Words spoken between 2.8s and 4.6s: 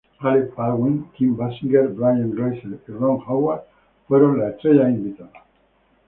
y Ron Howard fueron las